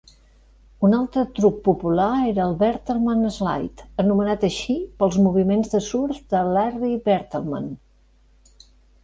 [0.87, 6.43] Un altre truc popular era el "Bertlemann slide", anomenat així pels moviments de surf de
[6.57, 7.71] Larry Bertlemann.